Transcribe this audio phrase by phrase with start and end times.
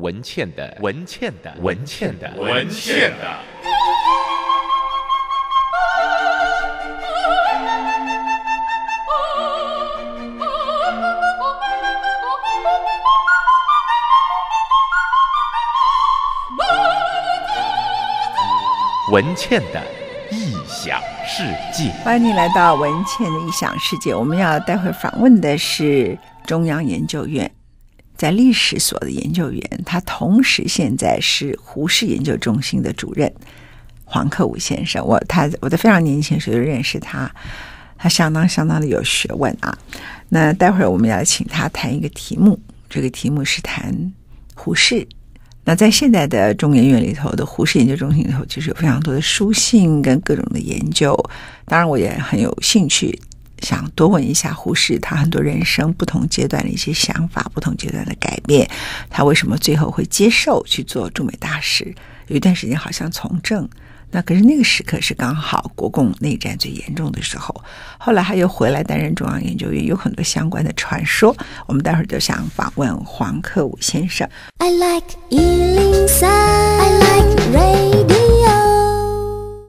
[0.00, 3.38] 文倩的文倩的文倩的文倩的。
[19.10, 19.82] 文倩的
[20.30, 21.42] 异想世
[21.72, 24.14] 界，欢迎你来到文倩的异想世界。
[24.14, 27.50] 我们要待会访问的是中央研究院
[28.18, 33.32] 在历史所的研究员，他同时现在是胡适研究中心的主任
[34.04, 35.06] 黄克武先生。
[35.06, 37.32] 我他我在非常年轻时候就认识他，
[37.96, 39.78] 他相当相当的有学问啊。
[40.28, 42.58] 那待会儿我们要请他谈一个题目，
[42.90, 44.12] 这个题目是谈
[44.54, 45.06] 胡适。
[45.64, 51.14] 那在现在的中研院里头的胡适研究中心里头，其实有非常多的书信跟各种的研究。
[51.66, 53.16] 当然，我也很有兴趣，
[53.62, 58.68] 想多问一下胡适他很多人生不同阶段的一些想法，不同阶段的改变，
[59.10, 61.94] 他为什么最后会接受去做驻美大使？
[62.28, 63.68] 有一段时间好像从政。
[64.10, 67.54] 那可是那个时刻是刚好国共内战最严重的时候，
[67.98, 71.36] 后来他又回来担任中央研究院，有很多相关的传说。
[71.66, 74.26] 我们待会儿就想访问黄克武先生。
[74.56, 78.27] I like 103, I like radio。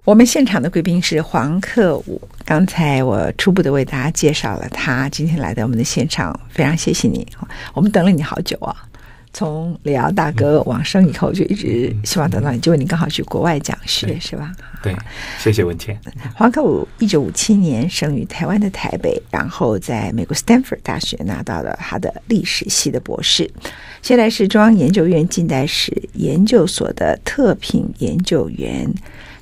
[0.09, 7.27] 我们现场的贵宾是黄克武，刚才我初步的为大家介绍了他，今天来到我们的现场，非常谢谢你，
[7.75, 8.75] 我们等了你好久啊。
[9.33, 14.51] 从李敖大哥往生以后，就一直希望等到你，结果你刚好去国外讲学，是吧？
[14.81, 14.95] 对，
[15.37, 15.95] 谢谢文倩。
[16.33, 23.47] 黄克武一九五七年生于台湾的台北，然后在美国斯坦福大学拿到了他的历史系的博士，
[24.01, 28.91] 现在是中央研究院近代史研究所的特聘研究员，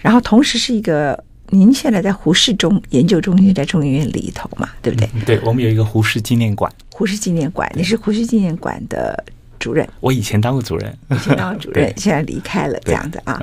[0.01, 5.09] 然后同时是一个您现在在胡适中研究中心在中医院里头嘛，对不对？
[5.25, 6.71] 对，我们有一个胡适纪念馆。
[6.91, 9.23] 胡适纪念馆，你是胡适纪念馆的。
[9.59, 13.41] 主任，我以前当过主任，以前当过主任，现在离开了，这样的啊。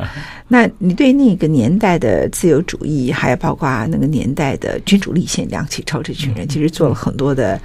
[0.49, 7.61] 那你对那个年代的自由主义，还有包括那个年代的君主立宪、梁启超这群人，其实做了很多的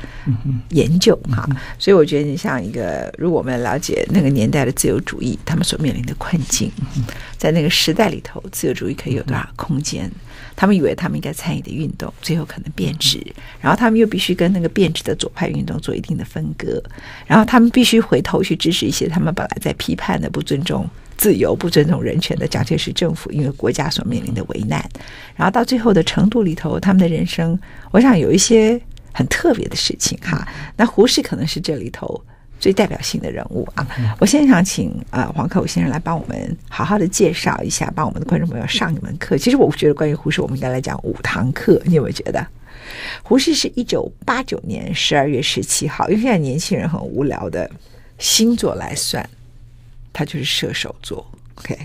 [0.69, 1.47] 研究哈。
[1.77, 6.71] 所以我觉得，你像一个，如果我们了解那个年代的自由主义，他们所面临的困境，
[7.37, 10.09] 在那个时代里头，自由主义可以有多少空间？
[10.55, 13.25] 他们以为他们应该参与的运动，最后可能变质，
[13.61, 16.81] 然后他们又必须跟那个变质的左派运动做一定的分割，
[17.25, 24.83] 然后他们必须回头去支持一些他们本来在批判的不尊重自由、不尊重人权的蒋介石政府，因为国家所面临的危难，
[25.35, 27.59] 然后到最后的程度里头，他们的人生，
[27.91, 28.79] 我想有一些
[29.11, 30.47] 很特别的事情哈。
[30.77, 32.21] 那胡适可能是这里头。
[32.61, 33.87] 最代表性的人物啊，
[34.19, 39.37] 我现在想请啊、呃、黄克武先生来帮我们好好的介绍一下，帮我们的观众朋友上一门课。
[39.37, 41.81] 其实我觉得关于胡适，我们应该来讲五堂课。
[41.85, 42.45] 你有没有觉得？
[43.23, 47.71] 胡适是一九八九年十二月十七号，因为现在年轻人很无聊的
[48.19, 49.27] 星座来算，
[50.13, 51.25] 他就是射手座。
[51.55, 51.75] OK，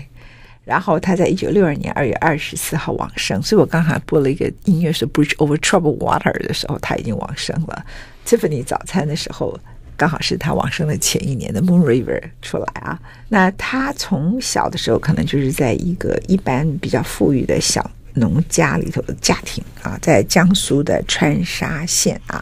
[0.63, 7.85] 然后他在一九六二年二月二十四号往生，所以我刚才播了一个音乐是《Bridge Over Troubled Water》的时候，他已经往生了。
[8.25, 9.59] Tiffany 早餐的时候。
[9.97, 22.41] 刚好是他往生的前一年的《Moon River》出来啊，那他从小的时候可能就是在一个一般比较富裕的小农家里头的家庭啊，在江苏的川沙县啊。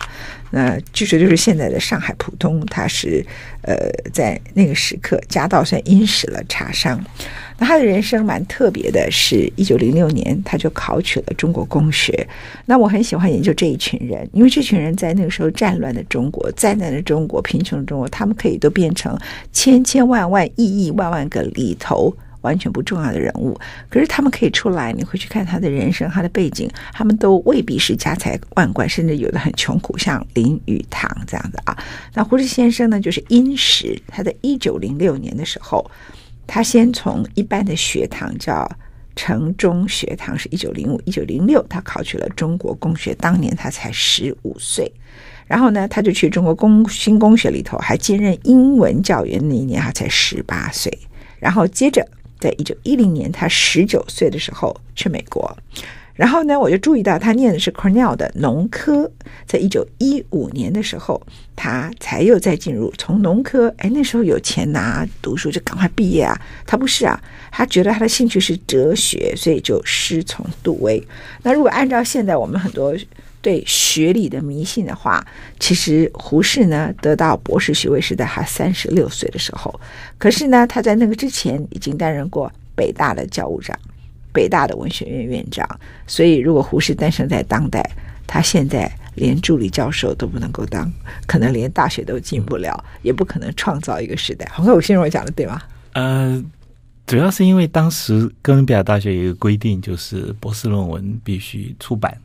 [0.52, 3.26] 那据说就是现在的上海浦东，他是
[3.64, 3.76] 呃
[4.14, 7.04] 在那个时刻家道算殷实了茶商。
[7.58, 12.28] 那他的人生蛮特别的，是一九零六年他就考取了中国公学。
[12.66, 19.18] 那我很喜欢研究这一群人，因为这群人在那个时候战乱的中国、灾难的中国、贫穷的中国，他们可以都变成
[19.52, 22.16] 千千万万、亿亿万万个里头。
[22.44, 23.60] 完全不重要的人物，
[23.90, 31.78] 可是他们可以出来，你会去看他的人生、他的背景，他们都未必是家财万贯，甚至有的很穷苦，像林语堂这样的啊。
[32.14, 34.00] 那胡适先生呢，就是殷实。
[34.08, 35.90] 他在一九零六年的时候，
[36.46, 38.70] 他先从一般的学堂叫
[39.16, 44.92] 城中学堂，是一九零五、一九零六，他考取了中国公学，当年他才十五岁。
[45.48, 50.92] 然后呢，他就去中国公新公学里头，还兼任英文教员，那一年他才十八岁。
[51.40, 52.06] 然后接着。
[52.44, 55.56] 在一九一零年，他十九岁的时候去美国，
[56.14, 59.10] 然后呢，我就注意到他念的是 Cornell 的农科。
[59.46, 61.22] 在一九一五年的时候，
[61.56, 66.38] 他才又再进入从农科，哎，那时候有钱拿，读书就赶快毕业啊。
[66.66, 67.18] 他不是啊，
[67.50, 71.02] 他觉得他的兴趣是哲学，所以就师从杜威。
[71.44, 72.94] 那如果按照现在我们很多。
[73.44, 75.24] 对学历的迷信的话，
[75.60, 79.80] 其实胡适呢得到博士学位是在他三十六岁的时候。
[80.18, 83.78] 可是呢，他在那个之前已经担任过北大的教务长、
[84.32, 85.68] 北大的文学院院长。
[86.08, 87.88] 所以，如果胡适诞生在当代，
[88.26, 90.90] 他现在连助理教授都不能够当，
[91.28, 94.50] 可能连大学都进不了，也不可能创造一个时代。
[94.54, 95.62] 黄克武先生我讲的对吗？
[95.92, 96.44] 呃，
[97.06, 102.18] 主要是因为当时哥伦比亚大学有一个规定，就是博士论文必须出版，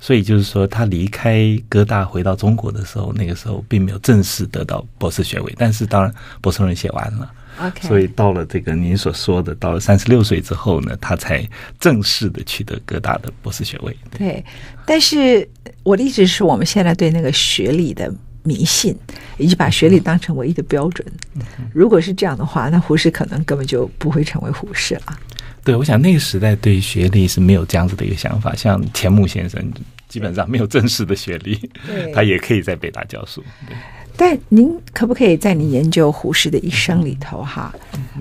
[0.00, 7.30] 所以就是说他离开哥大回到中国的时候，那个时候并没有正式得到博士学位，但是当然博士论文写完了。
[7.60, 7.86] Okay.
[7.86, 11.46] 所以到了这个您所说的，到了三十六岁之后呢，他才
[11.78, 13.94] 正式的取得哥大的博士学位。
[14.10, 14.44] 对，对，
[14.86, 15.46] 但是
[15.82, 18.10] 我的意思是我们现在对那个学历的
[18.44, 18.96] 迷信，
[19.36, 21.06] 以及把学历当成唯一的标准。
[21.34, 21.42] 嗯、
[21.74, 25.18] 如果是这样的话，那胡适可能根本就不会成为胡适了。
[25.64, 28.54] 对，我想那个时代对学历是没有这样子的一个想法。
[28.54, 29.60] 像钱穆先生，
[30.08, 31.70] 基本上没有正式的学历，
[32.14, 33.42] 他也可以在北大教书。
[33.66, 33.76] 对。
[34.16, 37.74] 但您可不可以在你研究胡适的一生里头，哈，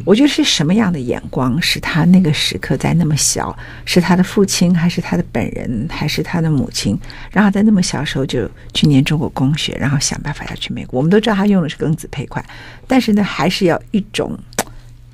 [0.06, 6.98] 我觉得是什么样的眼光使他那个时刻在那么小，是他的父亲，还是他的本人，还是他的母亲，
[7.32, 10.98] 然后在那么小时候就去念中国公学，然后想办法要去美国。
[10.98, 12.46] 我们都知道他用的是庚子赔款，
[12.88, 14.40] 但是呢，还是要一种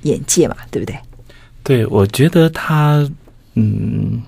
[0.04, 0.96] 眼界嘛，对不对？
[1.66, 3.06] 对，我觉得他，
[3.56, 4.22] 嗯，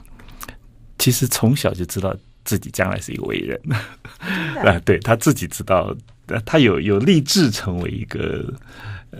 [0.97, 2.13] 其实从小就知道
[2.43, 3.57] 自己将来是一个伟人，
[4.65, 5.95] 啊，对，他自己知道。
[6.45, 8.53] 他有有立志成为一个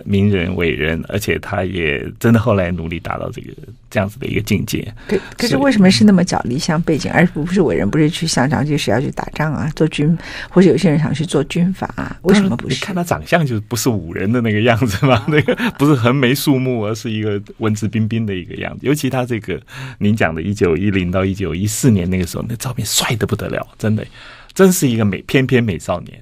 [0.04, 3.48] 名人伟人，而且他也真的后来努力达到这个
[3.90, 4.86] 这样子的一个境界。
[5.06, 7.88] 可可是为什么是那么讲理想背景，而不是伟人？
[7.88, 10.16] 不是去上场就是要去打仗啊，做军，
[10.50, 12.16] 或者有些人想去做军阀啊？
[12.22, 12.74] 为什么不是？
[12.74, 18.86] 你看他长相就不是武人的那个样子嘛，那个不是横眉竖目，而是一个文质彬彬的一个样子。
[18.86, 19.60] 尤其他这个
[19.98, 24.06] 您讲的1910到1914年那个时候，那照片帅的不得了，真的，
[24.52, 26.20] 真是一个美翩翩美少年。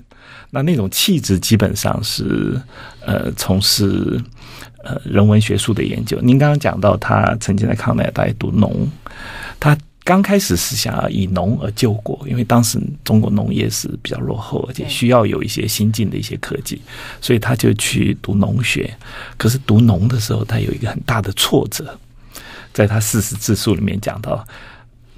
[0.50, 2.60] 那那种气质基本上是，
[3.00, 4.20] 呃，从事
[4.84, 6.18] 呃人文学术的研究。
[6.22, 8.88] 您刚刚讲到他曾经在康奈尔大学读农，
[9.58, 16.80] 他刚开始是想要以农而救国，因为当时中国农业是比较落后，而且需要有一些新进的一些科技，
[17.20, 18.96] 所以他就去读农学。
[19.36, 21.98] 可是读农的时候，他有一个很大的挫折，
[22.72, 24.46] 在他四十自述里面讲到。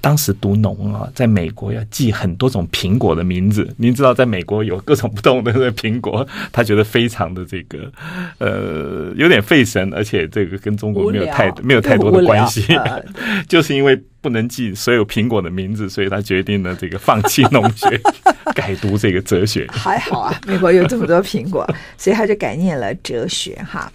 [0.01, 3.67] 当时读农啊，在美国要记很多种苹果的名字。
[3.77, 7.91] 您知道，在美国有各种不同的这个苹果，他觉得非常的这个
[8.37, 12.65] 呃有点费神，而且这个跟中国没有太 没有太多的关系。
[13.47, 17.89] 就是因为不能记所有苹果的名字，所以他决定了这个放弃农学，
[18.55, 19.67] 改读这个哲学。
[19.69, 21.67] 还好啊，美国有这么多苹果，
[21.97, 23.91] 所以他就改念了哲学哈。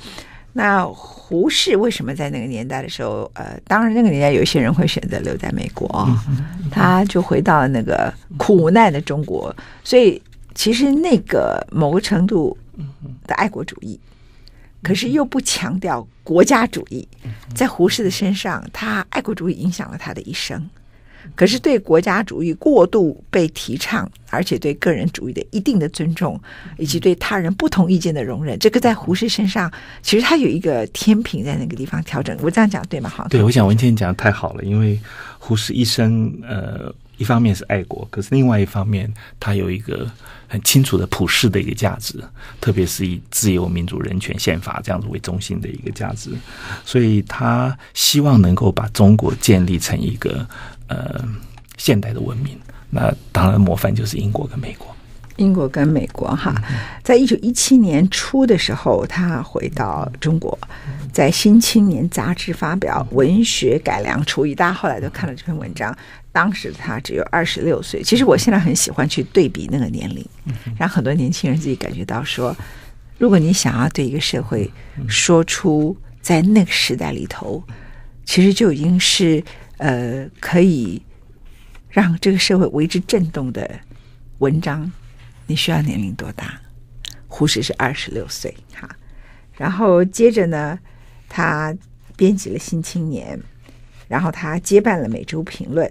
[0.57, 6.09] 那胡适为什么在那个年代的时候，呃，当然那个年代有一些人会选择留在美国，
[6.71, 10.23] 他就回到了那个苦难的中国，所以
[10.55, 12.57] 其实那个某个程度
[13.27, 13.99] 的爱国主义，
[14.81, 17.09] 可是又不强调国家主义，
[17.53, 20.71] 在胡适的身上，他爱国主义影响了他的一生。
[21.35, 26.41] 可是对国家主义过度被提倡，而且对个人主义的一定的尊重，
[26.79, 29.73] 以及对他人不同意见的容忍，这个在胡适身上，
[30.03, 32.37] 其实他有一个天平在那个地方调整。
[32.41, 33.09] 我这样讲对吗？
[33.09, 35.01] 好，对，我想文倩讲的太好了，因为
[35.39, 40.11] 胡适一生，呃，一方面是爱国，可是另外一方面，他有一个
[40.47, 42.23] 很清楚的普世的一个价值，
[42.61, 46.31] 特别是以自由、民主、人权、宪法这样子为中心的一个价值，
[46.85, 50.47] 所以他希望能够把中国建立成一个。
[50.87, 51.23] 呃，
[51.77, 52.59] 现代的文明，
[52.91, 54.87] 那当然模范就是英国跟美国。
[55.37, 56.55] 英国跟美国哈，
[57.03, 60.57] 在一九一七年初的时候，他回到中国，
[61.13, 65.93] 在《新青年》杂志发表《文学改良刍议》，大家后来都看了这篇文章。
[66.31, 68.01] 当时他只有二十六岁。
[68.01, 70.25] 其实我现在很喜欢去对比那个年龄，
[70.79, 72.57] 让很多年轻人自己感觉到说，
[73.19, 74.71] 如果你想要对一个社会
[75.09, 77.61] 说出在那个时代里头，
[78.25, 79.43] 其实就已经是。
[79.79, 81.03] 呃，可以
[81.89, 83.69] 让这个社会为之震动的
[84.39, 84.91] 文章，
[85.47, 86.61] 你需要年龄多大？
[87.27, 88.89] 胡适是二十六岁哈，
[89.57, 90.79] 然后接着呢，
[91.29, 91.77] 他
[92.17, 93.37] 编辑了《新青年》，
[94.07, 95.85] 然后他接办了《每周评论》。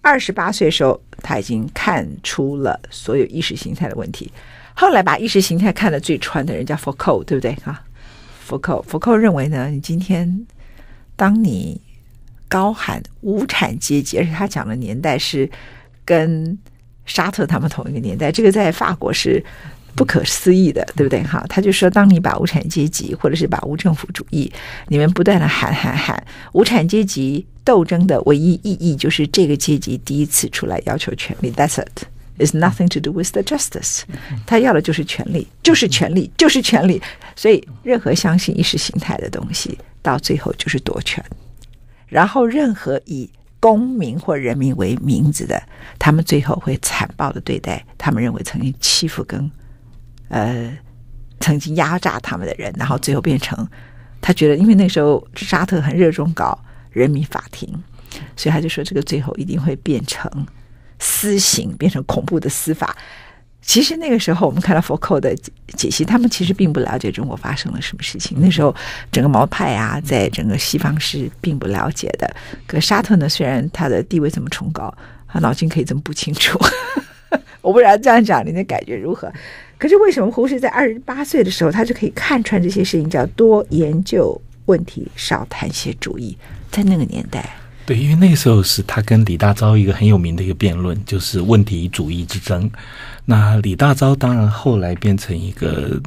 [0.00, 4.32] 二十八岁的时候，他已经看出了所有意识形态的问题。
[4.74, 7.54] 后来把意识形态看得最穿的人叫福柯，对不对？
[7.64, 7.84] 哈，
[8.40, 10.44] 福柯，福柯认为呢，你今天
[11.14, 11.80] 当你。
[12.52, 15.50] 高喊无产阶级，而且他讲的年代是
[16.04, 16.58] 跟
[17.06, 19.42] 沙特他们同一个年代，这个在法国是
[19.94, 21.22] 不可思议的，对不对？
[21.22, 24.52] 哈，他就说，当你把无产阶级或者是把无政府主义，
[24.88, 31.50] 你们不断的喊喊喊，无产阶级斗争的唯一意义就是这个阶级第一次出来要求权利。
[31.52, 32.04] That's it.
[32.38, 34.02] Is nothing to do with the justice.
[34.46, 37.00] 他要的就是权利，就是权利，就是权利。
[37.34, 41.24] 所以，任何相信意识形态的东西，到最后就是夺权。
[42.12, 45.62] 然后，任何以公民或人民为名字的，
[45.98, 49.50] 他们最后会残暴的对待他们认为曾经欺负跟
[50.28, 50.76] 呃
[51.40, 53.66] 曾经压榨他们的人，然后最后变成
[54.20, 56.58] 他觉得，因为那时候沙特很热衷搞
[56.90, 57.82] 人民法庭，
[58.36, 60.30] 所以他就说这个最后一定会变成
[60.98, 62.94] 私刑，变成恐怖的司法。
[63.64, 65.34] 其实那个时候，我们看到福寇的
[65.76, 68.36] 解析，他们其实并不了解中国发生了什么事情。
[68.40, 68.74] 那时候，
[69.12, 72.28] 整个毛派啊，在整个西方是并不了解的。
[72.66, 74.92] 可沙特呢，虽然他的地位这么崇高，
[75.28, 76.58] 他脑筋可以这么不清楚。
[77.62, 79.32] 我不知道这样讲，您的感觉如何？
[79.78, 86.36] 可是为什么胡适在二十八岁的时候，他就可以看穿这些事情，叫多研究问题，少谈些主义？
[86.70, 87.48] 在那个年代，
[87.86, 92.68] 对，因为那个时候是他跟李大钊一个很有名的一个辩论，就是问题主义之争。
[93.24, 96.00] 那李大钊当然后来变成一个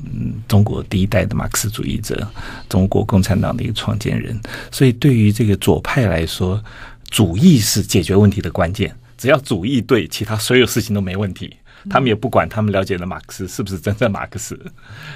[0.47, 2.27] 中国第一代的马克思主义者，
[2.67, 4.37] 中国共产党的一个创建人。
[4.69, 6.61] 所以对于这个左派来说，
[7.09, 8.93] 主义是解决问题的关键。
[9.17, 11.55] 只要主义对，其他所有事情都没问题。
[11.89, 14.59] 他们也不管他们了解的马克思是不是真正马克思，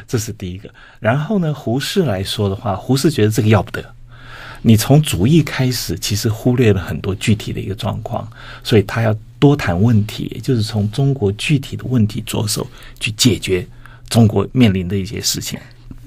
[0.07, 0.69] 这是第一个。
[0.99, 3.83] 然后呢，胡适来说的话，胡适觉得这个要不得。
[4.61, 8.27] 你从主义开始，其实忽略了很多具体的一个状况，
[8.63, 12.67] 所以他要多谈问题，也就是从中国具体的问题着手
[12.99, 13.65] 去解决
[14.09, 15.59] 中国面临的一些事情。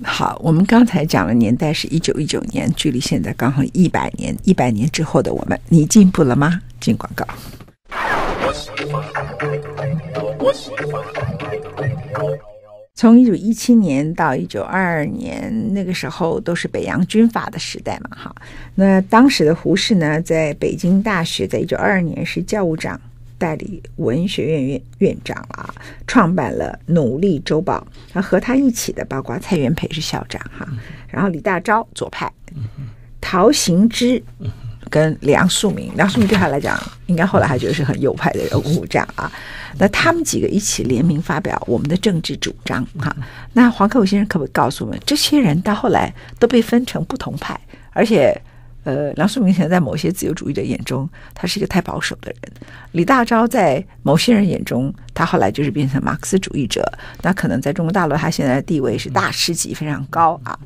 [0.04, 4.36] 好，我们刚才讲的年代是一九一九年，距离现在刚好一百年。
[4.42, 6.60] 一百年之后的我们，你进步了吗？
[6.80, 7.26] 进广告。
[12.94, 18.34] 从一九一七年到一九二二年，那个时候都是北洋军阀的时代嘛，哈。
[18.74, 23.00] 那当时的胡适呢，在北京大学，在一九二二年是教务长，
[23.38, 25.74] 代理文学院院院长啊，
[26.06, 27.84] 创办了《努力周报》。
[28.12, 30.68] 那和他一起的包括蔡元培是校长哈，
[31.08, 32.30] 然后李大钊左派，
[33.20, 34.22] 陶行知。
[34.92, 39.32] 跟梁漱溟，梁漱溟对他来讲，应该后来还觉得是很右派的人物，这样啊。
[39.78, 43.16] 那他们几个一起联名发表我们的政治主张，哈。
[43.54, 47.58] 那黄克武先生可不可以告诉我们，这些人到后来都被分成不同派，
[47.92, 48.38] 而且，
[48.84, 52.52] 呃，梁漱溟现在在某些自由主义的眼中，他是一个太保守的人；
[52.90, 56.86] 李大钊在某些人眼中，他后来就是变成马克思主义者。
[57.22, 60.58] 那可能在中国大陆，他现在的地位是大师级，非常高啊。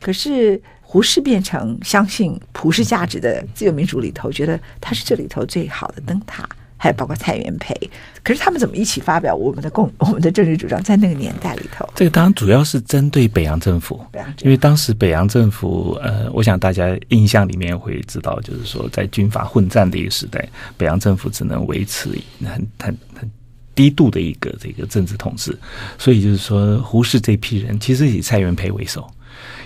[0.00, 0.58] 可是。
[0.94, 7.74] 胡适变成相信普世价值的自由民主里头，觉得他是这里头最好的灯塔，还有包括蔡元培。
[8.22, 10.80] 可是他们怎么一起发表我们的共 我们的政治主张？
[10.80, 14.00] 在那个年代里头，这个当然主要是针对北洋政府，
[14.42, 22.08] 因为当时北洋政府，呃，我想大家印象里面会知道，就是说在军阀混战的一个时代，北洋政府只能维持
[22.44, 23.28] 很很很
[23.74, 25.58] 低度的一个这个政治统治，
[25.98, 29.04] 所以就是说胡适这批人其实以蔡元培为首。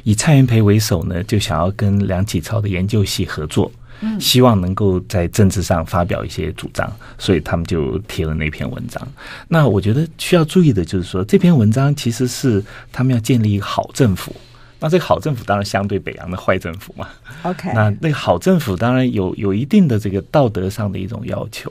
[0.09, 9.07] 以蔡元培为首呢，就想要跟梁启超的研究系合作，嗯希望能够在政治上发表一些主张，所以他们就贴了那篇文章。
[9.49, 14.35] 那我觉得需要注意的就是说，这篇文章其实是他们要建立一个好政府。
[14.81, 17.07] 那这个好政府当然相对北洋的坏政府嘛。
[17.43, 21.71] OK，那那个好政府当然有有一定的这个道德上的一种要求。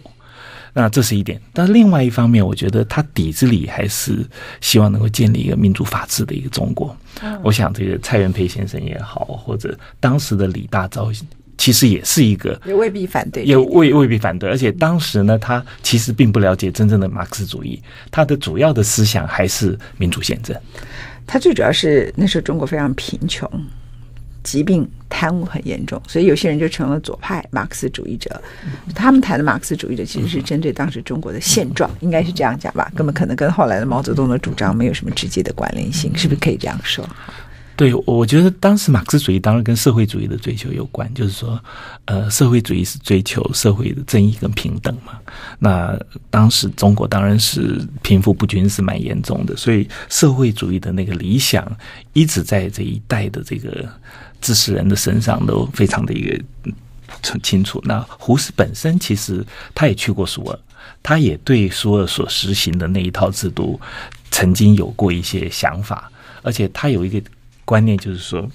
[0.79, 4.23] 那这是一点，但另外一方面，我觉得他底子里还是
[4.61, 6.95] 希望能够建立一个民主法治的一个中国。
[7.23, 11.19] 嗯、我想，这个蔡元培先生也好，或者当时的李大钊，
[11.57, 14.47] 其实也是一个也未必反对，也未未必反对。
[14.47, 17.81] 而且当时呢，他其实并不了解真正的马克思主义，
[18.11, 20.55] 他的主要的思想还是民主宪政。
[21.25, 23.49] 他最主要是那时候中国非常贫穷。
[24.47, 28.41] 疾病、贪污很严重，所以有些人就成了左派马克思主义者。
[28.95, 32.89] 他们谈的马克思主义者其实是针对当时中国的现状，应该是这样讲吧？
[32.95, 37.05] 根本可能跟后来的毛泽东的主张没有什么直接的关联性，是不是可以这样说？
[37.77, 41.57] 对，我觉得当时马克思主义当然跟社会主义的追求有关，就是说，
[42.05, 45.13] 呃，社会主义是追求社会的正义跟平等嘛。
[45.59, 45.97] 那
[46.29, 51.65] 当时中国当然是贫富不均是蛮严重的，所以社会主义的那个理想
[52.11, 53.87] 一直在这一代的这个。
[54.39, 56.39] 知识人的身上都非常的一个
[57.23, 57.81] 很清楚。
[57.83, 59.43] 那胡适本身其实
[59.73, 60.59] 他也去过苏俄，
[61.01, 63.81] 他也对苏俄所实行的那一套制度
[64.29, 66.09] 曾经有过一些想法，
[66.43, 67.19] 而且他有一个
[67.67, 68.49] 观念，就是说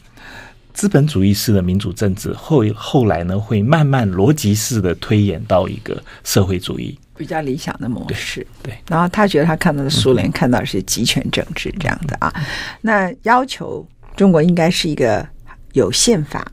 [0.73, 8.47] 资本主义式的民主政治后后来呢会慢慢逻辑式的推演到一个社会主义比较理想的模式。
[8.63, 12.33] 对，然后他觉得他看到的苏联看到的是集权政治这样的啊，
[12.81, 15.29] 那要求中国应该是一个。
[15.75, 16.53] 有宪法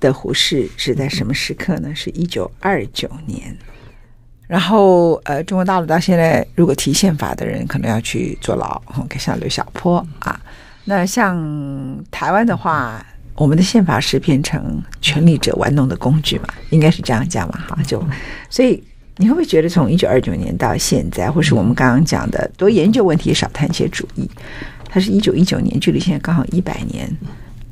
[0.00, 1.94] 的胡适是在什么时刻呢？
[1.94, 3.54] 是一九二九年。
[4.46, 8.80] 然后，呃，中国大陆到现在，如果提宪法的人，可能要去坐牢，
[9.18, 10.40] 像刘小波啊。
[10.88, 11.36] 那像
[12.12, 16.48] 台湾的话，我们的宪法是变成权力者玩弄的工具嘛？
[16.70, 17.58] 应该是这样讲嘛？
[17.68, 18.02] 哈，就
[18.48, 18.82] 所以
[19.16, 24.30] 你会不会觉得从一九二九年到现在，或是我们刚刚讲的多研究问题少谈些主义，
[24.88, 27.14] 它是一九一九年，距离现在刚好一百年。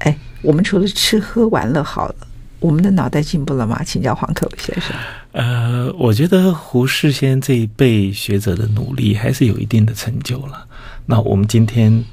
[0.00, 2.14] 哎，我们除了吃喝玩乐好了，
[2.58, 3.80] 我们的脑袋进步了吗？
[3.84, 4.90] 请教黄克武先生。
[5.30, 10.66] 呃，我觉得胡适先这一辈学者的努力还是有一定的成就了。
[11.06, 12.04] 那我们今天。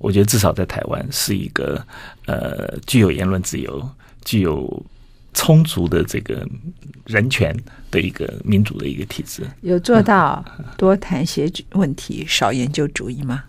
[0.00, 1.80] 我觉得至少在台湾是一个
[2.26, 3.88] 呃具有言论自由、
[4.24, 4.84] 具有
[5.34, 6.44] 充足的这个
[7.06, 7.54] 人权
[7.90, 9.42] 的一个民主的一个体制。
[9.60, 10.44] 有做到
[10.76, 13.44] 多谈些问题，少研究主义吗？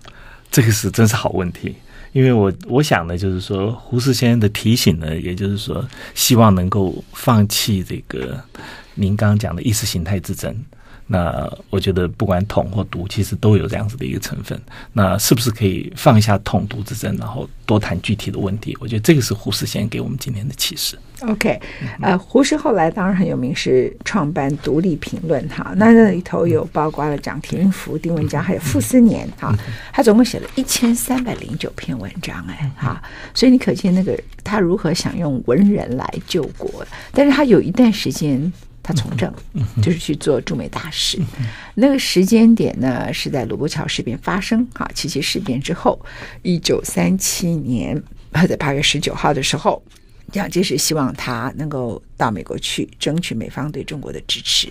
[0.52, 1.74] 这个是真是好问题，
[2.12, 8.38] 因为我我想呢，就是说胡适先生的提醒呢，也就是说希望能够放弃这个
[8.96, 10.56] 您刚刚讲的意识形态之争。
[11.08, 14.58] 那我觉得不管统或独，其实都有这样子的一个成分。
[14.94, 18.78] 那是不是可以放下统独之争，然后多谈具体的问题？
[18.80, 20.98] 我觉得这个是胡适先给我们今天的启示。
[21.24, 21.60] OK，
[22.02, 25.74] 呃，胡适后来当然很有名，是创办《独立评论》哈。
[25.76, 29.54] 那那里头有包括了蒋廷福、丁文江，还有傅斯年哈。
[29.92, 33.04] 他总共写了一千三百零九篇文章，哎哈。
[33.34, 36.86] 所以你可见那个他如何想用文人来救国。
[37.12, 38.54] 但是他有一段时间。
[38.92, 39.34] 他从政，
[39.82, 41.18] 就是去做驻美大使。
[41.76, 46.00] 那个时间点呢，是在卢沟桥事变发生啊，七七事变之后，
[46.42, 48.02] 一九三七年，
[48.48, 49.82] 在八月十九号的时候，
[50.32, 54.68] 蒋介石希望他能够到美国去，争取美方对中国的支持。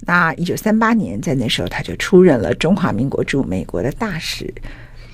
[0.00, 4.52] 那一九三八年，在那时候他就出任了中华民国驻美国的大使，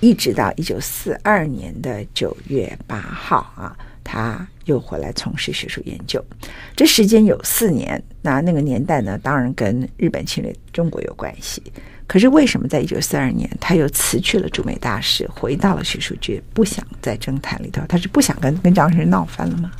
[0.00, 3.76] 一直到一九四二年的九月八号啊。
[4.02, 6.24] 他又回来从事学术研究，
[6.76, 8.02] 这时间有四年。
[8.22, 11.62] 那那个年代呢，当然跟日本侵略中国有关系。
[12.06, 17.82] 可是为什么在一九四二年，他又辞去了驻美大使，回到了学术界，不想在政坛里头？
[17.88, 19.70] 他是不想跟跟张学闹翻了吗？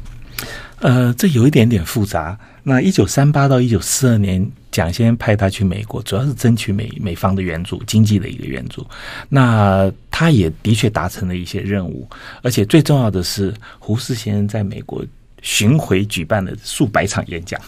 [0.81, 2.39] 呃，这有一点点复杂。
[2.63, 8.87] 那一九三八到一九四二年，蒋先生派他去美国，主要是争取美美方的援助，经济的一个援助。
[9.29, 12.09] 那他也的确达成了一些任务，
[12.43, 15.05] 而且最重要的是，胡适先生在美国
[15.43, 17.61] 巡回举办了数百场演讲，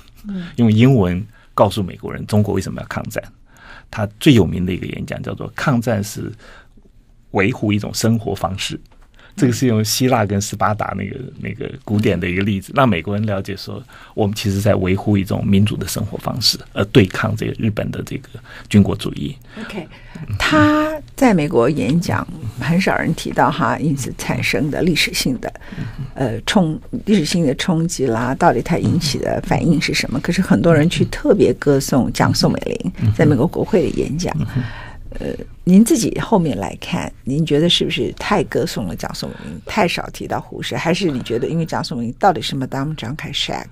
[0.57, 1.25] 用英文
[1.55, 3.23] 告诉美国人中国为什么要抗战。
[3.91, 6.33] 他最有名的一个演讲叫做“抗战是
[7.33, 8.81] 维护一种生活方式”。
[9.35, 13.83] 这个是用希腊跟斯巴达那个那个古典的一个例子，让美国人了解说，
[14.15, 18.29] 我们其实在维护一种民主的生活方式，而对抗这个日本的这个
[18.69, 19.35] 军国主义。
[19.61, 19.87] OK，
[20.39, 22.27] 他在美国演讲
[22.61, 25.53] 很少人提到哈，因此产生的历史性的
[26.15, 30.21] 呃冲历史性的冲击啦，到底他引起的反应是什么？
[30.21, 34.35] 可是很多人去特别歌颂蒋宋美龄在美国国会的演讲。
[35.19, 35.27] 呃，
[35.65, 40.77] 您自己后面来看，您觉得是不是太歌颂了蒋宋美龄，太少提到胡适？
[40.77, 43.67] 还是你觉得，因为蒋宋美龄到底是 madam 张凯 Shack，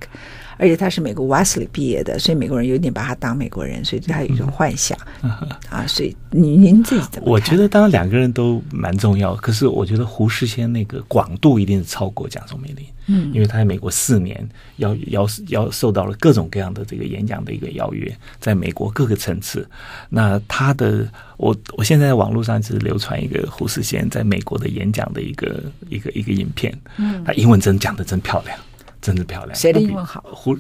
[0.61, 5.31] 而且他是美国 Wesley 毕业的，所以美国人有点把他当美国人，所以对他有一种幻想、嗯、
[5.71, 5.87] 啊。
[5.87, 7.33] 所以您您自己怎么看？
[7.33, 12.85] 我觉得当然两个人都蛮重要，可是我觉得胡适先那个广度一定是超过蒋宋美龄。
[13.07, 19.69] 嗯，因为他在美国四年，要要要受到了各种各样的这个演讲的一个邀约，在美国各个层次。
[20.09, 26.73] 那他的，我我现在在网络上只是流传一个胡适先在美国的演讲的一个一个一个影片。
[26.99, 28.57] 嗯，他英文真讲的真漂亮，
[29.01, 29.55] 真的漂亮。
[29.55, 30.23] 谁的英文好？
[30.33, 30.57] 胡，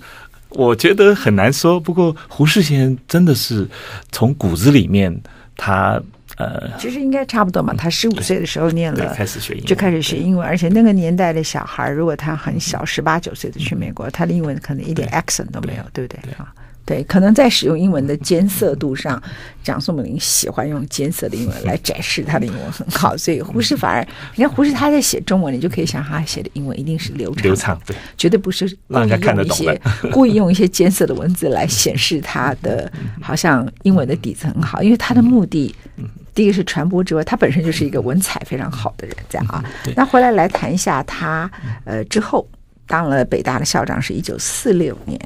[0.48, 1.78] 我觉得很难说。
[1.78, 3.68] 不过胡适先生真的是
[4.12, 5.20] 从骨子里面
[5.56, 6.00] 他。
[6.36, 7.74] 呃，其实应该差不多嘛。
[7.74, 10.46] 他十五岁的时候念了，开始学英文，就开始学英文。
[10.46, 16.32] 而且那个年代的小孩，如果他很小，十八九岁的去美国，他的英文可能一点 accent 都没有，对不对？
[16.38, 16.50] 啊，
[16.90, 19.22] 对，可能在使用英文的艰涩度上，
[19.62, 23.16] 蒋宋美龄喜欢用艰涩的英文来展示他的英文很好。
[23.16, 32.90] 所以胡适反而，你看胡适他在写中文，你就可以想他写的英文一定是流畅， 流畅，对，绝对不是让人家看得懂的，故意用一些艰涩的文字来显示他的
[33.22, 35.72] 好像英文的底子很好，因为他的目的。
[36.32, 39.62] 第一个是传播之外，他本身就是一个文采非常好的人，这样啊。
[39.96, 41.50] 那回来来谈一下他，
[41.84, 42.48] 呃，之后
[42.90, 45.16] 当了北大的校长，是一九四六年，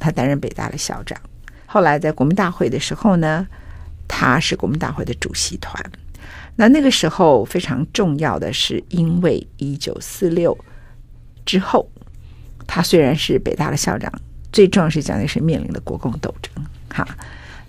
[0.00, 1.20] 他担任北大的校长。
[1.66, 3.46] 后来在国民大会的时候呢，
[4.08, 5.78] 他是国民大会的主席团。
[6.56, 10.56] 那那个时候非常重要的是，因为一九四六
[11.44, 11.86] 之后，
[12.66, 14.10] 他虽然是北大的校长，
[14.50, 16.50] 最重要是蒋介石面临的国共斗争，
[16.88, 17.06] 哈。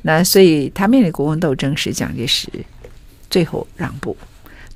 [0.04, 2.48] 那所以他面临国共斗争是，蒋介石
[3.30, 4.16] 最后让步，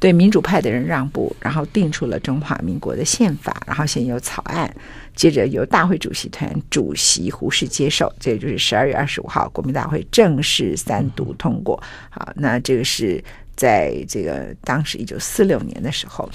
[0.01, 4.75] 对民主派的人让步，然后定出了中华民国的宪法，然后先有草案，
[5.15, 11.81] 接着由大会主席团主席胡适接受，这也就是十二月二十五号国民大会正式三读通过。
[12.09, 13.23] 好，那这个是
[13.55, 16.27] 在这个当时一九四六年的时候，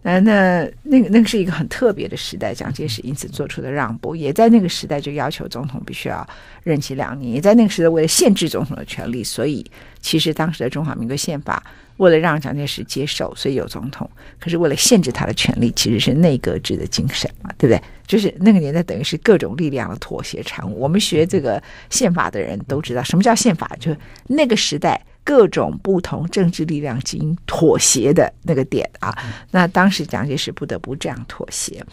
[0.00, 6.26] 那那那个那个是一个很特别的时代，蒋介石因此做出的让步，也在那个时代就要求总统必须要
[6.62, 9.62] 任期两年，也在那个时代为了限制总统的权利，所以
[10.00, 11.62] 其实当时的中华民国宪法
[12.00, 14.10] 为了让蒋介石接受，所以有总统，
[14.40, 17.82] 可是为了限制他的权力，其实是内阁制的精神嘛，对不对？
[18.06, 20.80] 就是那个年代等于是各种力量的妥协产物。
[20.80, 23.70] 我们学这个宪法的人都知道，什么叫宪法？
[23.78, 25.00] 就是那个时代。
[25.22, 29.16] 各种不同政治力量进行妥协的那个点啊，
[29.50, 31.84] 那当时蒋介石不得不这样妥协。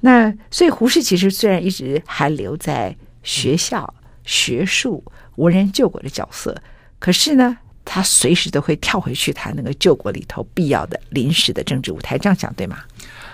[0.00, 3.92] 那所以胡适其实虽然一直还留在学校、
[4.24, 6.56] 学术、文人救国的角色，
[7.00, 12.18] 可是呢，他随时都会跳回去他那个救国里头必要的临时的政治舞台。
[12.18, 12.80] 这样讲对吗？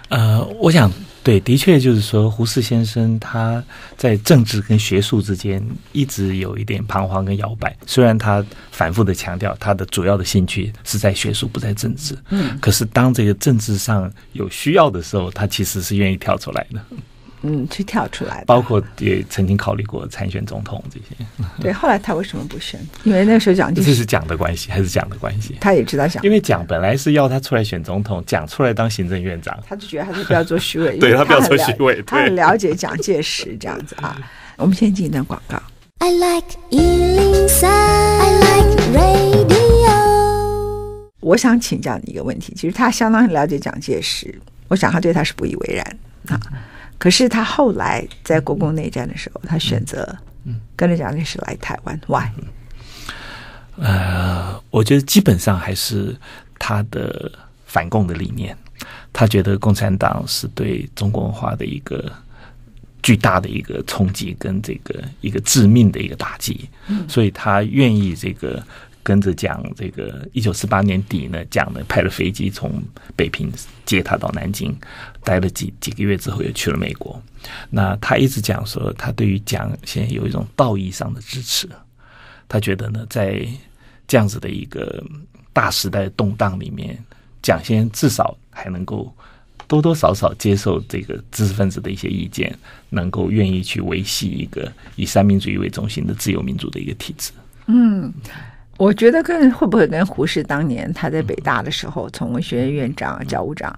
[0.09, 0.93] 呃，我想
[1.25, 3.65] 对，的确就是说，胡适先生他
[3.97, 7.75] 在政治跟学术之间一直有一点彷徨跟摇摆。
[7.87, 12.15] 虽然他反复的强调他的主要的兴趣是在学术，不在政治。
[12.29, 16.85] 嗯，可是当这个政治上有需要的时候，他其实是愿意跳出来的。
[17.43, 21.07] 嗯，去跳出来，包括也曾经考虑过参选总统这些。
[21.61, 22.81] 对，后来他为什么不选？
[23.05, 25.57] 因为那个时候蒋介石，这是蒋的关系还是蒋的关系？
[25.61, 34.17] 他也知道蒋，因为蒋本来是要他出来选总统，蒋出来当行政院长，他就觉得还是 不要做虚伪，对他不要做虚伪，他很了解蒋介石这样子啊。
[34.57, 35.61] 我们先进一段广告。
[35.99, 39.43] I like 103, I like radio。
[41.21, 46.41] 我想请教你一个问题，其实他相当了解蒋介石，我想他对他是不以为然啊。
[47.03, 50.17] 可是他后来在国共内战的时候，他选择
[50.77, 52.01] 跟着蒋介石来台湾。
[52.07, 52.29] Why？
[53.77, 56.17] 呃，我觉得基本上还是
[56.61, 57.33] 他的
[57.67, 58.57] 反共的理念。
[59.13, 62.09] 他觉得共产党是对中国文化的一个
[63.03, 66.71] 巨大的一个冲击，跟这个一个致命的一个打击。
[67.09, 68.65] 所以他愿意这个。
[69.03, 72.83] 跟着蒋，这个一九四八年底呢，蒋呢派了飞机从
[73.17, 73.53] 北平
[73.85, 74.73] 接他到南京，
[75.25, 77.21] 待了几几个月之后，又去了美国。
[77.69, 81.69] 那他一直讲说，他对于蒋现在有一种道义上的支持。
[82.49, 83.45] 他觉得呢，在
[84.07, 85.03] 这样子的一个
[85.53, 86.97] 大时代的动荡里面，
[87.43, 89.13] 蒋先至少还能够
[89.67, 92.57] 多多少少接受这个知识分子的一些意见，
[92.91, 97.33] 能够愿意去维系一个以三民主义为中心的自由民主的一个体制。
[97.67, 98.13] 嗯。
[98.83, 103.73] 我觉得跟会不会跟胡适当年他在北大的时候，从文学院院长、教务长，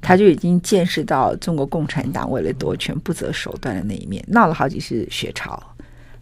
[0.00, 5.60] 他就已经见识到中国共产党为了夺权不择手段的那一面，闹了好几次学潮，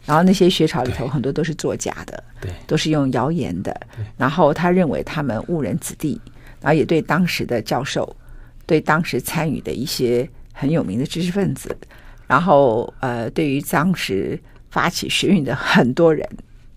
[0.06, 3.78] 然后那些学潮里头很多都是作假的，对，都是用谣言的，
[4.16, 6.18] 然后他认为他们误人子弟，
[6.62, 8.16] 然后也对当时的教授，
[8.64, 11.76] 对当时参与的一些很有名的知识分子，
[12.26, 14.40] 然后呃，对于当时
[14.70, 16.26] 发起学运的很多人，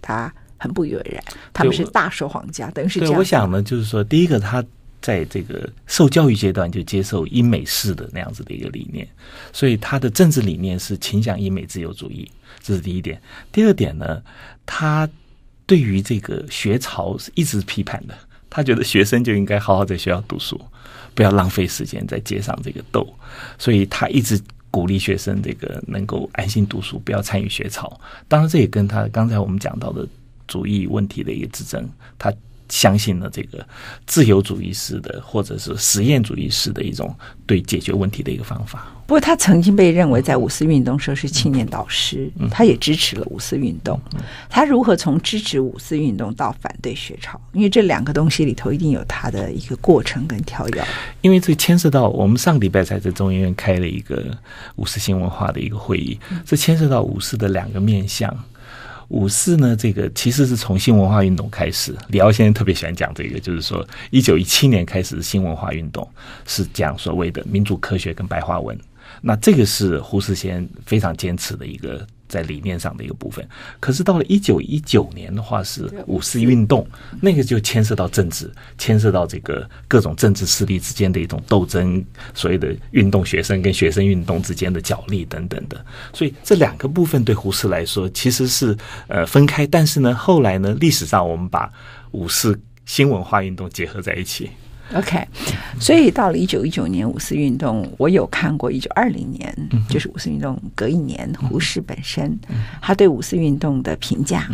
[0.02, 0.30] 他。
[0.65, 1.23] 很不以为然，
[1.54, 3.13] 他们是大说谎家，等于是这样。
[3.13, 4.65] 对，我想呢，就是说，第一个，他
[4.99, 9.08] 在这个受教育阶段就接受英美式的那样子的一个理念，
[9.54, 12.28] 所以他的政治理念是倾向英美自由主义，
[12.63, 13.21] 这是第一点。
[13.51, 14.19] 第二点呢，
[14.65, 15.08] 他
[15.67, 18.17] 对于这个学潮是一直批判的，
[18.49, 20.60] 他觉得学生就应该好好在学校读书，
[21.13, 23.08] 不要浪费时间在街上这个斗，
[23.60, 28.01] 所以他一直鼓励学生这个能够安心读书，不要参与学潮。
[28.28, 30.08] 当然，这也跟他刚才我们讲到的。
[30.47, 32.34] 主义问题的一个指证，他
[32.67, 33.63] 相信了这个
[34.08, 38.91] 自由主义式的或者是实验主义式的一种对解决问题的一个方法。
[39.05, 44.01] 不过，他曾经被认为在五四运动时候是青年导师，他也支持了五四运动。
[44.49, 47.39] 他如何从支持五四运动到反对学潮？
[47.53, 50.84] 因为这两个东西里头一定有他的一个过程跟跳跃。
[51.21, 54.36] 因为这牵涉到我们上礼拜才在中研院开了一个
[54.77, 58.36] 五四新文化的一个会议，这牵涉到五四的两个面向。
[59.10, 61.96] 五四呢，这个其实是从新文化运动开始。
[62.10, 66.08] 李敖先生特别喜欢讲这个，就是说，一九一七年开始新文化运动
[66.46, 68.78] 是讲所谓的民主科学跟白话文。
[69.22, 72.06] 那这个是胡适先生非常坚持的一个。
[72.27, 73.47] 在理念上的一个部分，
[73.79, 76.88] 可是到了一九一九年的话，是五四运动，
[77.21, 88.75] 那个就牵涉到政治，牵涉到这个各种政治势力之间的一种斗争，所谓的运动学生跟学生运动之间的角力等等的，所以这两个部分对胡适来说其实是
[89.07, 91.71] 呃分开，但是呢，后来呢，历史上我们把
[92.11, 94.49] 五四新文化运动结合在一起。
[94.93, 95.28] OK，
[95.80, 99.54] 所以到了一九一九年五四运动，我有看过一九二零年，
[99.89, 102.38] 就是五四运动隔一年，胡适本身
[102.82, 104.48] 他对五四运动的评价，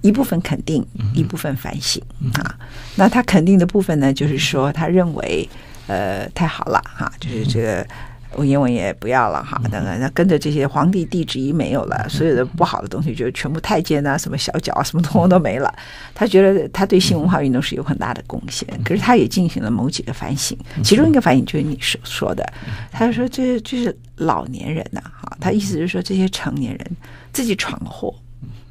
[0.00, 0.84] 一部分肯定，
[1.14, 2.02] 一部分反省
[2.34, 2.58] 啊。
[2.96, 5.48] 那他肯定的部分呢，就是说他认为
[5.86, 7.86] 呃太好了哈，就是这个
[8.34, 15.72] 文言文也不要了哈，等等，那跟着这些皇帝帝制一没有了，所有的不好的东西就全部太监啊，什么小脚啊，什么通通都没了。
[16.14, 22.44] 他觉得他对新文化运动是有很大的贡献，可是他也进行了某几个反省，其中一个反省就是你所说的，
[22.90, 26.96] 他就说这这是老年人呐，哈，他意思是说这些成年人
[27.32, 28.14] 自己闯祸，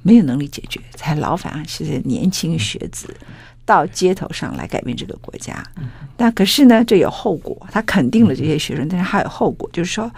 [0.03, 3.15] 没有能力解决，才劳烦这些年轻学子。
[3.65, 5.63] 到街头上来改变这个国家，
[6.15, 7.57] 但可是呢，这有后果。
[7.71, 10.09] 他肯定了这些学生，但是还有后果，就是说，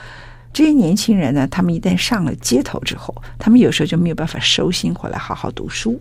[0.52, 6.00] 这些年轻人呢，他们一旦上了街头之后，他们有时候就没有办法收心回来好好读书。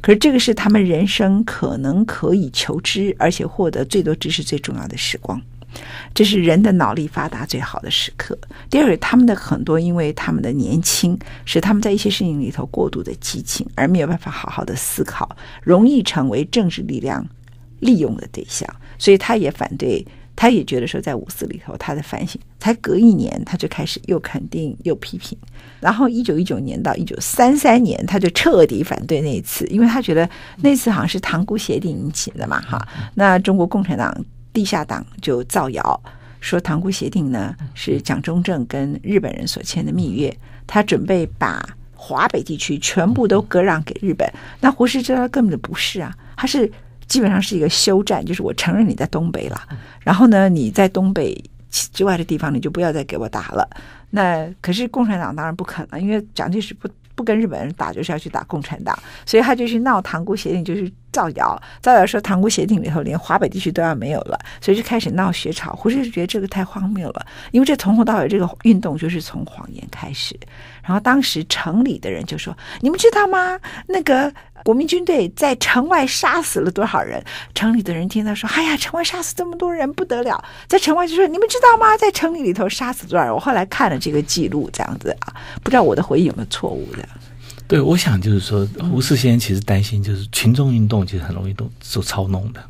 [0.00, 5.40] 可是这个是他们人生可能可以求知，而且获得最多知识最重要的时光。
[6.14, 8.36] 这是人的脑力发达最好的时刻。
[8.70, 17.26] 第二，他们的很多，因为他们的年轻，使他们在一些事情里头过度的激情，而没有办法好好的思考，容易成为政治力量
[17.80, 18.68] 利用的对象。
[18.98, 25.36] 所以，他也反对，他也觉得说，在五四里头，他的反省才隔一年，他就开始又肯定又批评。
[25.80, 30.28] 然后，一九一九年到一九三三年，他就彻底反对那一次，因为他觉得
[30.62, 32.88] 那次好像是塘沽协定引起的嘛，哈。
[33.14, 34.24] 那中国共产党。
[34.56, 36.00] 地下党就造谣
[36.40, 40.34] 说，塘沽协定呢是蒋中正跟日本人所签的蜜月，
[40.66, 41.62] 他准备把
[41.94, 44.26] 华北地区全部都割让给日本。
[44.58, 46.70] 那胡适知道根本就不是啊，他是
[47.06, 49.60] 基本上是一个休战，就是我承认你在东北了，
[50.00, 51.38] 然后呢你在东北
[51.70, 53.68] 之外的地方你就不要再给我打了。
[54.08, 60.88] 那可是共产党当然不肯了，因为蒋介石不不跟日本人打，就是要去打共产党，所以他就去闹塘沽协定，就是。
[61.12, 65.72] 造谣，造谣说塘沽协定里头连华北地区都要没有了，所以就开始闹学潮。
[65.72, 70.38] 胡适就觉得这个太荒谬了，因为这从头到尾这个运动就是从谎言开始。
[70.82, 73.58] 然后当时城里的人就说：“你们知道吗？
[73.86, 74.30] 那个
[74.66, 77.22] 国民军队在城外杀死了多少人？”
[77.54, 81.96] 城里的人听到说：“哎呀，城外杀死这么多人不得了！”在城外就说：“你们知道吗？
[81.96, 87.08] 在城里里头杀死多少人？”我后来看了这个记录，这样子啊，不知道我的回忆有没有错误的。
[87.68, 92.60] 对，我想就是说，胡适先生其实担心，就是群众运动其实很容易都受操弄的，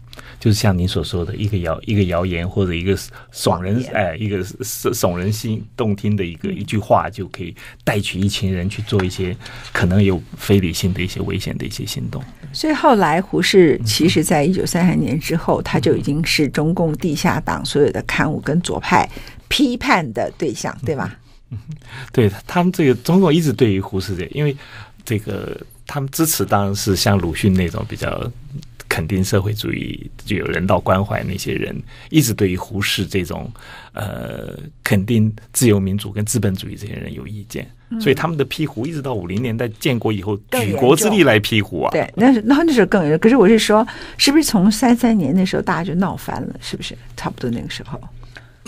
[0.46, 2.96] 就是像您所说的一个谣一个谣言或者一个
[3.34, 9.36] 耸人哎一个耸人心动听的一个一句话，就可以带取一群人去做一些
[9.72, 12.22] 可能有非理性的一些危险的一些行动。
[12.52, 19.10] 所以后来胡适其实在一九三三年之后，他就已经是中共地下党所有的刊物跟左派
[19.48, 21.18] 批判的对象，对吧？
[21.50, 21.58] 嗯，
[22.12, 24.56] 对他们这个中共一直对于胡适这，因为。
[25.08, 25.56] 这个
[25.86, 28.28] 他们支持当然是像鲁迅那种比较
[28.96, 31.76] 肯定社会主义、具有人道关怀那些人，
[32.08, 33.52] 一直对于胡适这种
[33.92, 41.90] 呃肯定自由民主跟资本主义这些人有意见，嗯、所以他们的批胡一直到五零年代建国以后，举国之力来批胡啊。
[41.90, 43.18] 对，那是那那时候更严重。
[43.18, 46.56] 可是我是说，是不是从三三年那时候大家就闹翻了？
[46.62, 48.00] 是不是差不多那个时候？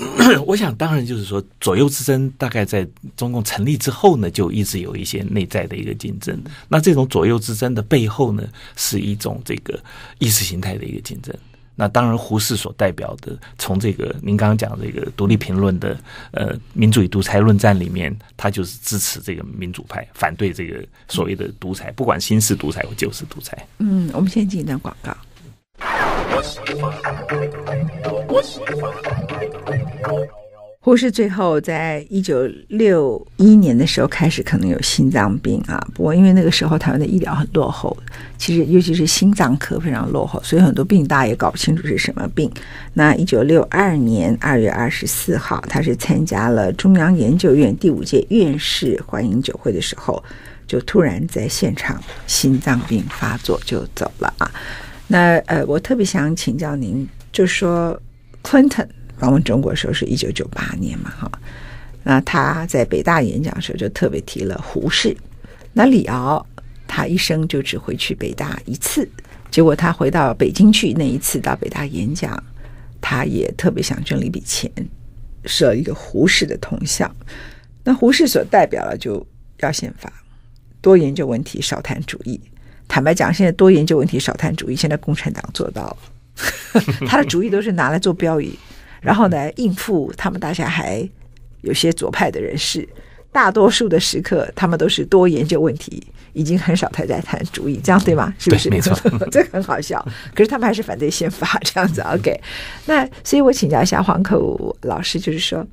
[0.46, 6.38] 我想，当然就是说，左右之争大概在中共成立之后呢，就一直有一些内在的一个竞争。
[6.68, 8.42] 那这种左右之争的背后呢，
[8.76, 9.78] 是一种这个
[10.18, 11.34] 意识形态的一个竞争。
[11.80, 15.96] 那当然，胡适所代表的，从这个您刚刚讲这个独立评论的
[16.32, 23.66] 呃民主与独裁论战里面，他就是支持这个民主派，反对这个所谓的独裁，不管新式独裁或旧式独裁。
[23.78, 25.16] 嗯，我们先进一段广告。
[30.80, 37.94] 胡适最后在一九六一年的时候开始可能有心脏病啊，不过因为那个时候台湾的医疗很落后，
[38.38, 42.50] 其实尤其是心脏科非常落后，所以很多病大家也搞不清楚是什么病。
[42.94, 50.22] 那一九六二年二月二十四号，他是参加了中央研究院第五届院士欢迎酒会的时候，
[50.66, 54.50] 就突然在现场心脏病发作就走了啊。
[55.10, 57.98] 那呃，我特别想请教您，就说
[58.42, 61.32] ，Clinton 访问中国的时候是一九九八年嘛，哈，
[62.04, 65.16] 那他在北大演讲的时候就特别提了胡适。
[65.72, 66.46] 那李敖
[66.86, 69.08] 他一生就只回去北大一次，
[69.50, 72.42] 结果他回到北京去那一次到北大演讲，
[73.00, 74.70] 他也特别想捐了一笔钱，
[75.46, 77.10] 设一个胡适的铜像。
[77.82, 79.26] 那胡适所代表的就
[79.60, 80.12] 要宪法，
[80.82, 82.38] 多研究问题，少谈主义。
[82.88, 84.74] 坦白讲，现在多研究问题，少谈主义。
[84.74, 85.96] 现在共产党做到了，
[87.06, 88.50] 他的主义都是拿来做标语，
[89.00, 91.08] 然后呢，应付他们大家还
[91.60, 92.88] 有些左派的人士。
[93.30, 98.32] 大多数的时刻，他们都是多研究问题，已经很少太在谈主义，这样对吗？
[98.38, 98.70] 是不是？
[98.70, 98.98] 没错，
[99.30, 100.02] 这个很好笑。
[100.34, 102.00] 可是他们还是反对宪法这样子。
[102.00, 102.40] OK，
[102.86, 105.64] 那所以我请教一下黄克武老师，就是说，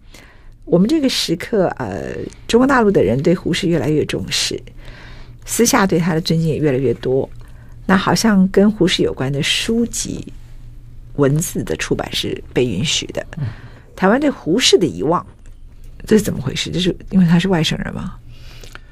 [0.65, 2.13] 我们这个时刻，呃，
[2.45, 4.61] 中国大陆的人对胡适越来越重视。
[5.45, 7.29] 私下对他的尊敬也越来越多，
[7.85, 10.33] 那好像跟胡适有关的书籍、
[11.15, 13.25] 文字的出版是被允许的。
[13.95, 15.25] 台湾对胡适的遗忘
[16.05, 16.69] 这是怎么回事？
[16.69, 18.15] 就是因为他是外省人吗？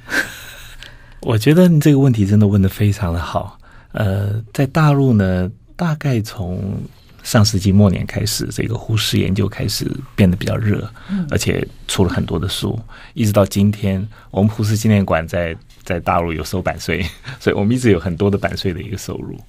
[1.22, 3.60] 我觉得你这个问题真的问的非常的好。
[3.92, 6.82] 呃，在大陆呢，大概从
[7.24, 10.90] 上世纪末年开始，这个胡适研究开始变得比较热，
[11.30, 12.80] 而且出了很多的书，
[13.14, 17.06] 一直到今天，我们胡适纪念馆在在大陆有收版税，
[17.40, 19.40] 所以我们一直有很多的版税的一个收入。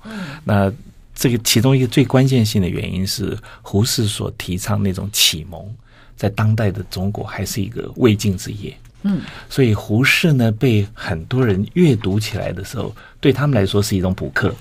[0.44, 0.72] 那
[1.14, 5.64] 这个其中一个最关键性的原因是胡适所提倡那种启蒙，
[6.16, 8.76] 在当代的中国还是一个未竟之业。
[9.02, 14.52] 嗯，所以胡适呢，被很多人阅读起来的时候，对他们来说是一种补课。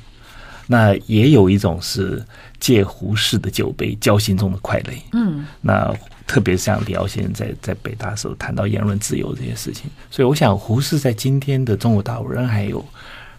[0.68, 2.24] 那也有一种是
[2.60, 5.02] 借胡适的酒杯浇心中的快垒。
[5.12, 5.94] 嗯，那
[6.26, 12.86] 特别像李敖先生在在北大的时候谈到言论自由这些事情，所以我想胡适在今天的中国大陆仍还有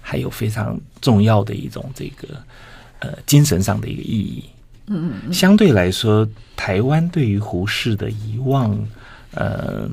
[0.01, 2.29] 还有非常重要的一种这个
[3.01, 4.45] 呃精神上的一个意义。
[4.87, 8.79] 嗯嗯，相对来说，台湾对于胡适的遗忘，
[9.33, 9.89] 呃。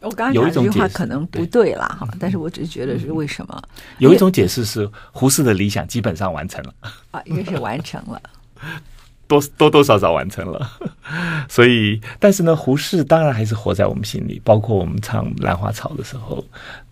[0.00, 3.62] 我刚刚讲这句话可能不对啦，哈，但是我只是觉得是为什么？
[3.96, 6.74] 有一种解释是胡适的理想基本上完成了
[7.10, 8.20] 啊，应该是完成了，
[9.40, 10.70] 多多多少少完成了。
[11.48, 16.44] 所以，但是呢，胡适当然还是活在我们心里，包括我们唱《兰花草》的时候，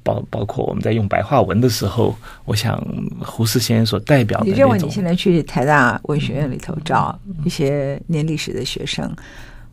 [0.03, 2.83] 包包括我们在用白话文的时候，我想
[3.21, 4.47] 胡适先生所代表的。
[4.47, 9.11] 你认为你现在去台大文学院里头找一些念历史的学生？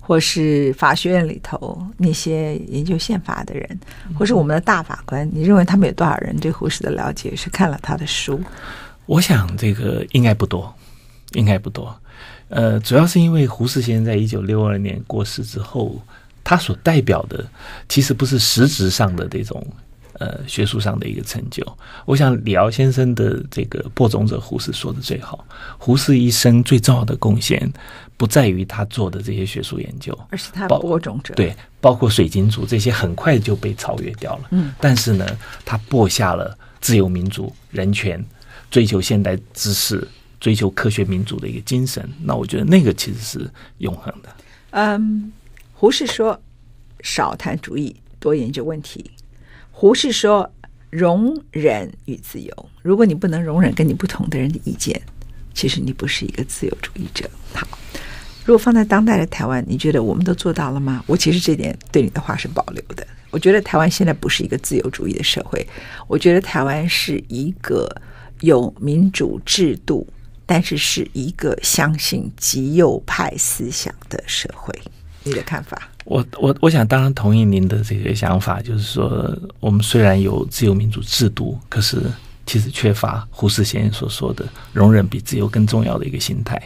[0.01, 3.79] 或是法学院里头那些研究宪法的人，
[4.17, 8.41] 或是我们的大法官，你认为他们有多少人对胡适的了解是看了他的书？
[9.05, 10.73] 我想这个应该不多，
[11.33, 11.95] 应该不多。
[12.49, 16.01] 呃，主要是因为胡适先生在一九六二年过世之后，
[16.43, 17.45] 他所代表的
[17.87, 19.65] 其实不是实质上的这种
[20.13, 21.65] 呃学术上的一个成就。
[22.05, 25.45] 我想李敖先生的这个播种者胡适说的最好，
[25.77, 27.71] 胡适一生最重要的贡献。
[28.17, 31.33] 不在于他做的这些学术研究，而是他播种者。
[31.35, 34.47] 对，包括水晶族这些，很快就被超越掉了。
[34.51, 35.25] 嗯，但是呢，
[35.63, 38.21] 他播下了自由民主、人权、
[38.69, 40.05] 追求现代知识、
[40.39, 42.07] 追求科学民主的一个精神。
[42.23, 44.29] 那我觉得那个其实是永恒的。
[44.71, 45.31] 嗯，
[45.73, 46.39] 胡适说
[47.01, 49.11] 少谈主义，多研究问题。
[49.71, 50.51] 胡适说
[50.89, 52.69] 容忍与自由。
[52.81, 55.01] 如果你不能容忍跟你不同的人的意见，
[55.53, 57.29] 其实你不是一个自由主义者。
[57.53, 57.67] 好。
[58.45, 61.03] 如果放在当代的台湾，你觉得我们都做到了吗？
[61.05, 63.05] 我其实这点对你的话是保留的。
[63.29, 65.63] 我觉得台湾现在不是一个自由主义的社会，
[66.07, 67.87] 我觉得台湾是一个
[68.39, 70.07] 有民主制度，
[70.49, 74.73] 但是是一个相信极右派思想的社会。
[75.21, 75.87] 你的看法？
[76.05, 82.01] 我我我想当然同意您的这个想法，就是说我们虽然有自由民主制度，可是
[82.47, 86.59] 其实缺乏胡适先生所说的容忍比自由更重要的一个心态。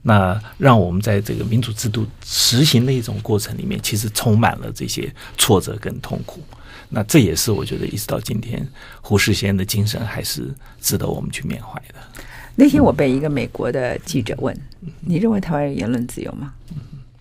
[0.00, 6.40] 那让我们在这个民主制度实行的一种过程里面，其实充满了这些挫折跟痛苦。
[6.88, 8.66] 那这也是我觉得一直到今天，
[9.02, 12.22] 胡适先生的精神还是值得我们去缅怀的。
[12.60, 14.52] 那天我被一个美国的记者问
[15.00, 16.52] ：“你认为台湾有言论自由吗？”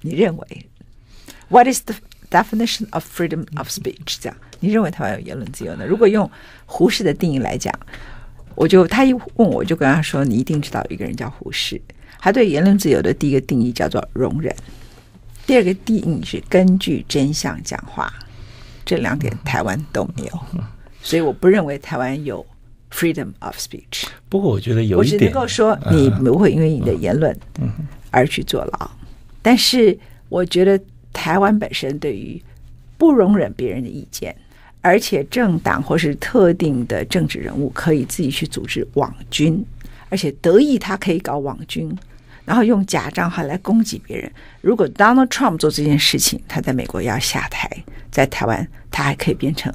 [0.02, 0.66] 你认为
[1.50, 1.94] ？What is the
[2.32, 4.18] definition of freedom of speech？
[4.20, 5.86] 这样，你认为台湾有言论自由呢？
[5.86, 6.28] 如果用
[6.66, 7.72] 胡适的定义来讲，
[8.56, 11.80] 我就他一问我就跟他说：“你一定知道有一个人叫胡适。”
[12.18, 14.52] 他对言论自由的第一个定义叫做容忍，
[15.46, 18.12] 第二个定义是根据真相讲话，
[18.84, 20.40] 这两点台湾都没有，
[21.04, 22.44] 所以我不认为台湾有
[22.92, 24.06] freedom of speech。
[24.30, 27.38] 不过我觉得有一点，我只能够说你不会因为你的言论
[28.12, 28.92] 而去坐牢，
[29.42, 29.98] 但是
[30.30, 30.80] 我觉得
[31.14, 32.42] 台湾本身对于
[32.98, 34.36] 不容忍别人的意见，
[34.82, 39.64] 而且政党或是特定的政治人物可以自己去组织网军，
[40.10, 41.96] 而且得意他可以搞网军。
[42.46, 44.32] 然后用假账号来攻击别人。
[44.62, 47.70] 如果 Donald Trump 做这件事情，他在美国要下台，
[48.10, 49.70] 在台湾他还可以变成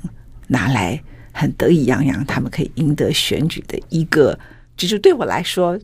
[0.46, 0.98] 拿来
[1.32, 4.38] 很得意洋洋，他们可以赢得选举的一个。
[4.76, 5.78] 就是对我来说，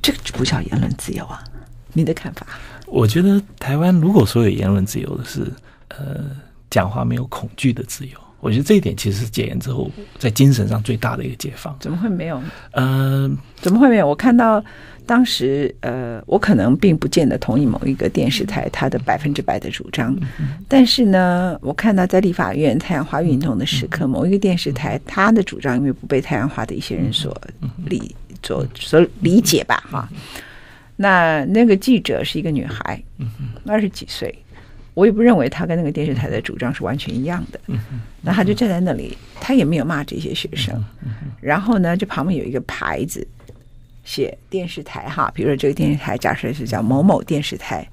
[0.00, 1.42] 这个不叫言论自由啊！
[1.92, 2.46] 你的看法？
[2.86, 5.52] 我觉得台湾如果说有言论自由的是，
[5.88, 6.24] 呃，
[6.70, 8.18] 讲话没有恐惧的自由。
[8.40, 11.76] 我觉得这一点其实是戒烟之后在精神上最大的一个解放。
[11.80, 12.42] 怎么会没有？
[12.72, 14.06] 嗯、呃，怎么会没有？
[14.06, 14.62] 我看到。
[15.06, 20.16] 当时，呃，我可能并不见得同意某一个电视台他的百分之百的主张，
[20.68, 27.36] 但是呢，我看到在立法院太阳花运动的时刻，某一个电视台他的主张因为不被太阳花的一些人所
[27.86, 30.08] 理所所理解吧，哈。
[30.94, 33.02] 那那个记者是一个女孩，
[33.66, 34.32] 二十几岁，
[34.94, 37.60] 我也不认为他跟那个电视台的主张是完全一样的。
[38.22, 40.82] 那他就站在那里，他也没有骂这些学生，
[41.40, 43.26] 然后呢，这旁边有一个牌子。
[44.02, 47.86] 写电视台哈，比如说这个电视台，假设是叫某某电视台，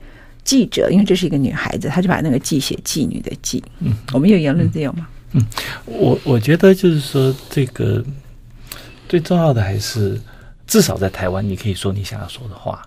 [0.44, 3.62] 记者，因为这是一个女孩子，她就把那个“记”写妓女的“妓”。
[3.80, 5.08] 嗯，我们有言论自由吗？
[5.34, 5.46] 嗯，
[5.86, 8.04] 我我觉得就是说，这个
[9.08, 10.20] 最重要的还是，
[10.66, 12.82] 至少在台湾，你可以说你想要说的话。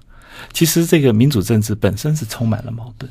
[0.52, 3.08] 其实，这个民主政治本身是充满了矛盾，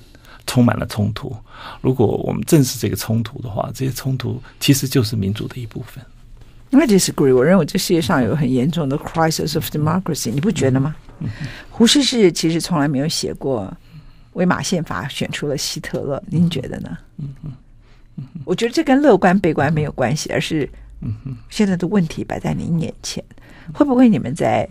[0.50, 1.32] 充满了冲突。
[1.80, 6.04] 如果我们正视这个冲突的话，这些冲突其实就是民主的一部分。
[6.72, 10.96] I disagree，我认为这世界上有很严重的 crisis of democracy，你不觉得吗？
[11.20, 11.30] 嗯、
[11.70, 13.66] 胡适是其实从来没有写过
[14.34, 16.98] 《威玛宪法》，选出了希特勒，您觉得呢？
[17.18, 17.30] 嗯。
[17.44, 17.52] 嗯。
[18.44, 20.68] 我觉得这跟乐观悲观没有关系，而是
[21.50, 23.24] 现在的问题摆在您眼前，
[23.74, 24.68] 会不会你们在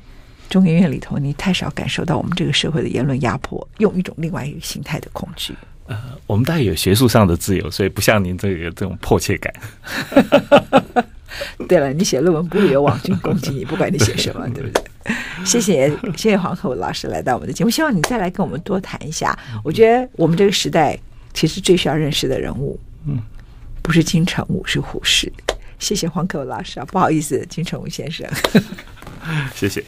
[0.49, 5.55] 中研院里头，你太少感受到我们这个社会的言论压迫，用一种另外一个形态的恐惧？
[5.87, 5.97] 呃，
[6.27, 9.53] 我们大概有学术上的自由，所以不像您这个这种迫切感。
[11.69, 14.85] 对了，你写论文不会有网军攻击你，不管你写什么， 对不对？
[15.45, 19.39] 谢谢谢谢黄克文老师来到我们的节目，希望你再来跟我们多谈一下。
[19.63, 20.99] 我觉得我们这个时代
[21.33, 23.21] 其实最需要认识的人物，嗯。
[23.81, 25.33] 不是金城武，是胡适。
[25.79, 28.29] 谢谢黄可老师啊，不好意思，金城武先生。
[29.55, 29.85] 谢谢。